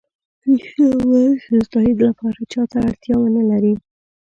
[0.45, 3.73] ریښتیا ؤوایه چې د تایید لپاره چا ته اړتیا ونه لری